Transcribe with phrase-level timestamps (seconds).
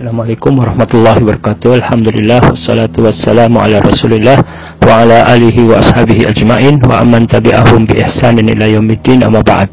[0.00, 1.76] Assalamualaikum warahmatullahi wabarakatuh.
[1.84, 4.40] Alhamdulillah Wassalatu wassalamu ala rasulillah
[4.80, 9.68] Wa ala alihi wa ashabihi ajma'in Wa amman tabi'ahum bi ihsanin ila yaumiddin Amma ba'd.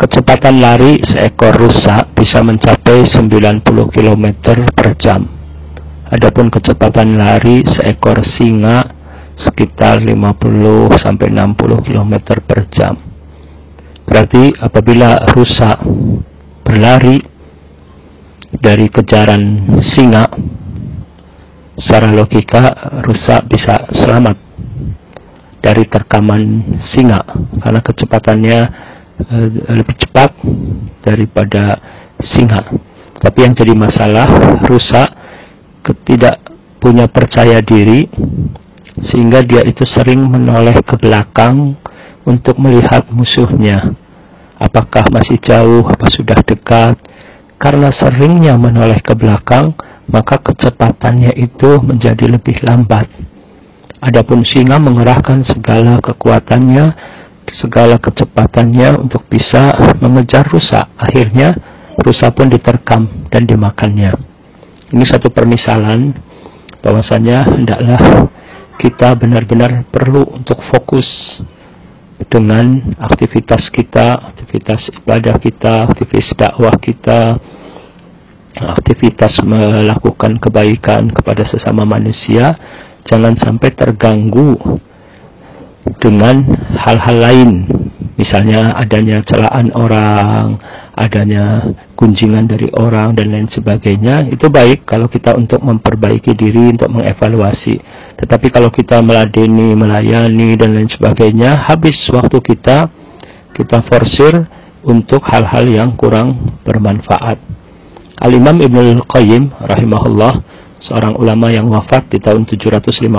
[0.00, 3.60] Kecepatan lari seekor rusa bisa mencapai 90
[3.92, 4.24] km
[4.72, 5.28] per jam.
[6.08, 8.88] Adapun kecepatan lari seekor singa
[9.36, 10.16] sekitar 50
[10.96, 12.96] sampai 60 km per jam.
[14.08, 15.76] Berarti apabila rusa
[16.64, 17.31] berlari
[18.60, 20.28] dari kejaran singa
[21.78, 24.36] secara logika rusak bisa selamat
[25.62, 26.60] dari terkaman
[26.92, 27.22] singa
[27.62, 28.58] karena kecepatannya
[29.22, 29.36] e,
[29.72, 30.30] lebih cepat
[31.00, 31.78] daripada
[32.20, 32.60] singa.
[33.22, 34.26] Tapi yang jadi masalah
[34.66, 35.08] rusak
[36.02, 36.42] tidak
[36.82, 38.10] punya percaya diri
[39.10, 41.78] sehingga dia itu sering menoleh ke belakang
[42.26, 43.94] untuk melihat musuhnya.
[44.58, 46.98] Apakah masih jauh apa sudah dekat
[47.62, 49.78] karena seringnya menoleh ke belakang,
[50.10, 53.06] maka kecepatannya itu menjadi lebih lambat.
[54.02, 56.90] Adapun singa mengerahkan segala kekuatannya,
[57.62, 60.90] segala kecepatannya untuk bisa mengejar rusa.
[60.98, 61.54] Akhirnya
[62.02, 64.10] rusa pun diterkam dan dimakannya.
[64.90, 66.18] Ini satu permisalan
[66.82, 68.26] bahwasanya hendaklah
[68.82, 71.06] kita benar-benar perlu untuk fokus
[72.28, 77.38] dengan aktivitas kita, aktivitas ibadah kita, aktivitas dakwah kita,
[78.58, 82.52] aktivitas melakukan kebaikan kepada sesama manusia,
[83.08, 84.58] jangan sampai terganggu
[85.98, 86.44] dengan
[86.76, 87.50] hal-hal lain.
[88.20, 90.60] Misalnya adanya celaan orang,
[91.02, 91.66] adanya
[91.98, 94.30] kunjingan dari orang dan lain sebagainya.
[94.30, 97.74] Itu baik kalau kita untuk memperbaiki diri, untuk mengevaluasi.
[98.22, 102.86] Tetapi kalau kita meladeni, melayani dan lain sebagainya, habis waktu kita
[103.52, 104.46] kita forsir
[104.86, 107.38] untuk hal-hal yang kurang bermanfaat.
[108.22, 110.32] Al-Imam Ibn Al-Qayyim rahimahullah
[110.82, 113.10] seorang ulama yang wafat di tahun 751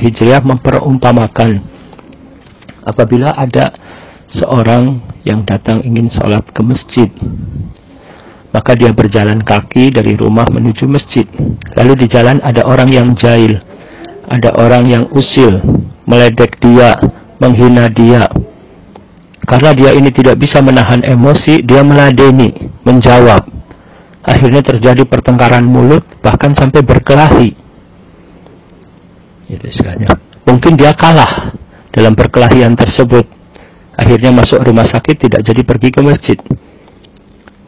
[0.00, 1.60] Hijriah memperumpamakan
[2.84, 3.72] apabila ada
[4.36, 7.10] seorang yang datang ingin sholat ke masjid.
[8.52, 11.24] Maka dia berjalan kaki dari rumah menuju masjid.
[11.76, 13.60] Lalu di jalan ada orang yang jahil
[14.32, 15.60] ada orang yang usil
[16.08, 16.96] meledek dia
[17.36, 18.24] menghina dia.
[19.44, 23.42] Karena dia ini tidak bisa menahan emosi dia meladeni menjawab.
[24.22, 27.50] Akhirnya terjadi pertengkaran mulut bahkan sampai berkelahi.
[29.50, 30.14] Itu istilahnya.
[30.46, 31.52] Mungkin dia kalah
[31.90, 33.41] dalam perkelahian tersebut
[34.12, 36.36] akhirnya masuk rumah sakit tidak jadi pergi ke masjid.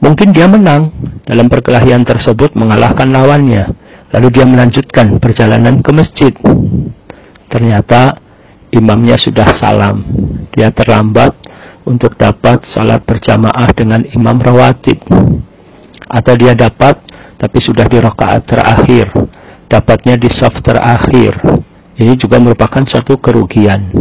[0.05, 0.93] Mungkin dia menang.
[1.25, 3.73] Dalam perkelahian tersebut mengalahkan lawannya.
[4.13, 6.37] Lalu dia melanjutkan perjalanan ke masjid.
[7.49, 8.21] Ternyata
[8.77, 10.05] imamnya sudah salam.
[10.53, 11.33] Dia terlambat
[11.89, 15.01] untuk dapat salat berjamaah dengan imam rawatib.
[16.13, 17.01] Atau dia dapat
[17.41, 19.09] tapi sudah di rakaat terakhir.
[19.65, 21.41] Dapatnya di soft terakhir.
[21.97, 23.97] Ini juga merupakan suatu kerugian.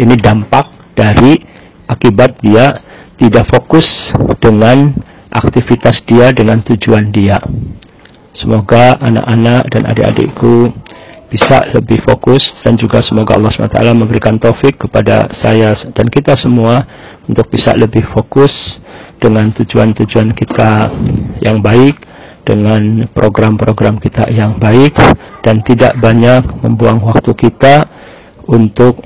[0.00, 1.52] Ini dampak dari
[1.88, 2.72] akibat dia
[3.18, 3.86] tidak fokus
[4.42, 4.94] dengan
[5.30, 7.38] aktivitas dia dengan tujuan dia.
[8.34, 10.74] Semoga anak-anak dan adik-adikku
[11.30, 16.78] bisa lebih fokus dan juga semoga Allah SWT memberikan taufik kepada saya dan kita semua
[17.26, 18.50] untuk bisa lebih fokus
[19.18, 20.92] dengan tujuan-tujuan kita
[21.42, 21.96] yang baik,
[22.44, 24.94] dengan program-program kita yang baik,
[25.40, 27.88] dan tidak banyak membuang waktu kita
[28.44, 29.00] untuk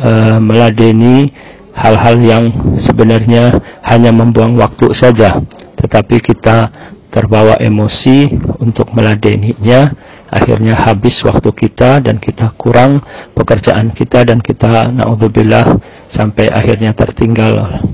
[0.00, 1.28] uh, meladeni
[1.72, 2.44] hal-hal yang
[2.84, 3.52] sebenarnya
[3.88, 5.40] hanya membuang waktu saja,
[5.80, 6.68] tetapi kita
[7.12, 8.28] terbawa emosi
[8.60, 9.92] untuk meladeninya,
[10.32, 13.04] akhirnya habis waktu kita dan kita kurang
[13.36, 15.76] pekerjaan kita dan kita naudzubillah
[16.08, 17.84] sampai akhirnya tertinggal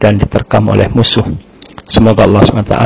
[0.00, 1.24] dan diterkam oleh musuh.
[1.92, 2.76] Semoga Allah SWT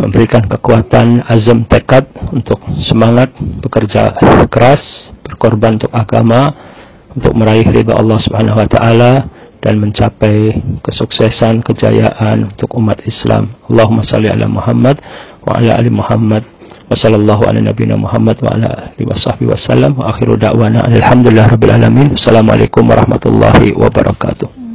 [0.00, 2.56] memberikan kekuatan azam tekad untuk
[2.88, 4.16] semangat bekerja
[4.48, 6.69] keras, berkorban untuk agama,
[7.14, 9.12] untuk meraih ridha Allah Subhanahu wa taala
[9.60, 13.52] dan mencapai kesuksesan, kejayaan untuk umat Islam.
[13.68, 14.96] Allahumma salli ala Muhammad
[15.44, 16.42] wa ala ali Muhammad
[16.90, 21.52] wa sallallahu ala nabiyina Muhammad wa ala alihi wa sahbihi wasallam wa akhiru da'wana alhamdulillah
[21.52, 22.16] rabbil alamin.
[22.16, 24.69] Assalamualaikum warahmatullahi wabarakatuh.